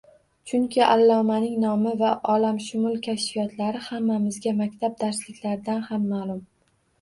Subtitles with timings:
[0.51, 6.43] Chunki allomaning nomi va olamshumuml kashfiyotlari hammamizga maktab darsliklaridan ham ma`lum